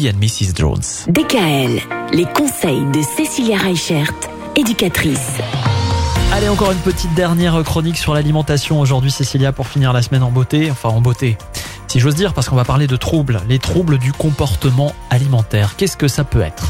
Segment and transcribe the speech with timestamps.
[0.00, 0.54] et Mrs.
[0.54, 0.80] Jones.
[1.08, 1.80] DKL,
[2.12, 4.12] les conseils de Cécilia Reichert,
[4.54, 5.38] éducatrice.
[6.32, 10.30] Allez, encore une petite dernière chronique sur l'alimentation aujourd'hui, Cécilia, pour finir la semaine en
[10.30, 10.70] beauté.
[10.70, 11.36] Enfin, en beauté,
[11.88, 15.74] si j'ose dire, parce qu'on va parler de troubles, les troubles du comportement alimentaire.
[15.76, 16.68] Qu'est-ce que ça peut être?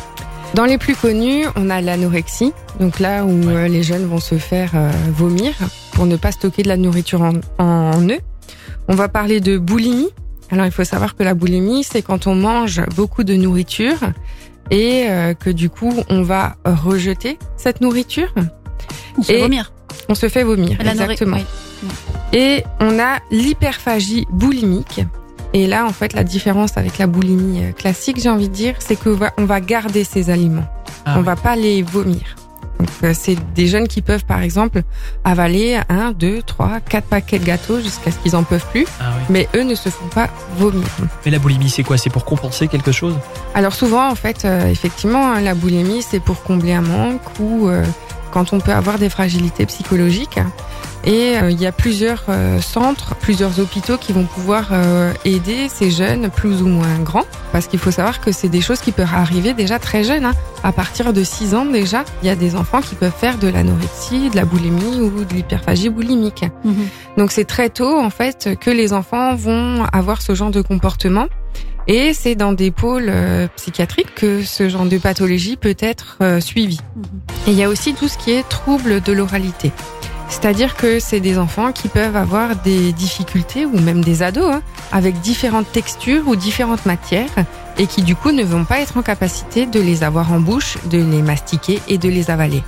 [0.55, 3.55] Dans les plus connus, on a l'anorexie, donc là où Ouais.
[3.57, 5.53] euh, les jeunes vont se faire euh, vomir
[5.93, 7.33] pour ne pas stocker de la nourriture en,
[7.63, 8.21] en eux.
[8.89, 10.09] On va parler de boulimie.
[10.51, 13.99] Alors il faut savoir que la boulimie, c'est quand on mange beaucoup de nourriture
[14.71, 18.33] et euh, que du coup on va rejeter cette nourriture.
[19.19, 19.73] On se Et- vomir.
[20.11, 21.37] On se fait vomir, La exactement.
[21.37, 21.89] oui.
[22.33, 25.01] Et on a l'hyperphagie boulimique.
[25.55, 28.75] Et là, en fait, la différence avec la boulimie euh, classique, j'ai envie de dire,
[28.79, 30.67] c'est qu'on va, on va garder ces aliments.
[31.05, 31.25] Ah on oui.
[31.27, 32.37] va pas les vomir.
[32.79, 34.83] Donc, euh, c'est des jeunes qui peuvent, par exemple,
[35.25, 38.87] avaler un, deux, trois, quatre paquets de gâteaux jusqu'à ce qu'ils en peuvent plus.
[39.01, 39.25] Ah oui.
[39.31, 40.87] Mais eux ne se font pas vomir.
[41.25, 41.99] Mais la boulimie, c'est quoi?
[41.99, 43.15] C'est pour compenser quelque chose?
[43.55, 47.69] Alors souvent, en fait, euh, effectivement, hein, la boulimie, c'est pour combler un manque ou
[47.69, 47.85] euh,
[48.31, 50.39] quand on peut avoir des fragilités psychologiques.
[51.05, 55.69] Et euh, il y a plusieurs euh, centres, plusieurs hôpitaux qui vont pouvoir euh, aider
[55.73, 57.25] ces jeunes plus ou moins grands.
[57.53, 60.25] Parce qu'il faut savoir que c'est des choses qui peuvent arriver déjà très jeunes.
[60.27, 60.35] hein.
[60.65, 63.49] À partir de 6 ans déjà, il y a des enfants qui peuvent faire de
[63.49, 66.45] l'anorexie, de la boulimie ou de l'hyperphagie boulimique.
[66.65, 66.89] Mhm.
[67.17, 71.27] Donc c'est très tôt en fait que les enfants vont avoir ce genre de comportement
[71.87, 73.11] et c'est dans des pôles
[73.57, 76.81] psychiatriques que ce genre de pathologie peut être suivi.
[76.97, 77.03] Mhm.
[77.47, 79.73] Et il y a aussi tout ce qui est trouble de l'oralité.
[80.29, 84.63] C'est-à-dire que c'est des enfants qui peuvent avoir des difficultés ou même des ados hein,
[84.93, 87.31] avec différentes textures ou différentes matières
[87.79, 90.77] et qui du coup ne vont pas être en capacité de les avoir en bouche,
[90.91, 92.63] de les mastiquer et de les avaler.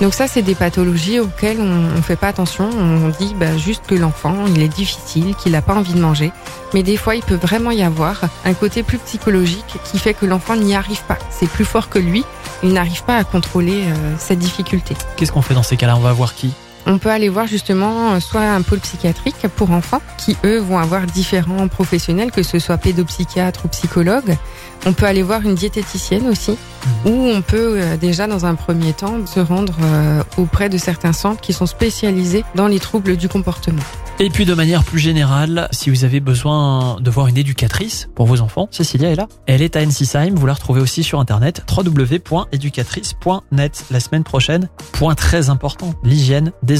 [0.00, 2.70] Donc ça, c'est des pathologies auxquelles on ne fait pas attention.
[2.72, 6.32] On dit bah, juste que l'enfant, il est difficile, qu'il n'a pas envie de manger.
[6.72, 10.24] Mais des fois, il peut vraiment y avoir un côté plus psychologique qui fait que
[10.24, 11.18] l'enfant n'y arrive pas.
[11.28, 12.24] C'est plus fort que lui.
[12.62, 14.96] Il n'arrive pas à contrôler euh, cette difficulté.
[15.16, 15.96] Qu'est-ce qu'on fait dans ces cas-là?
[15.96, 16.54] On va voir qui?
[16.86, 20.78] On peut aller voir justement euh, soit un pôle psychiatrique pour enfants qui, eux, vont
[20.78, 24.36] avoir différents professionnels, que ce soit pédopsychiatre ou psychologue.
[24.86, 26.56] On peut aller voir une diététicienne aussi,
[27.04, 31.12] ou on peut euh, déjà dans un premier temps se rendre euh, auprès de certains
[31.12, 33.82] centres qui sont spécialisés dans les troubles du comportement.
[34.22, 38.26] Et puis de manière plus générale, si vous avez besoin de voir une éducatrice pour
[38.26, 39.28] vos enfants, Cécilia est là.
[39.46, 44.68] Elle est à Ensisheim, vous la retrouvez aussi sur internet www.educatrice.net la semaine prochaine.
[44.92, 46.79] Point très important, l'hygiène des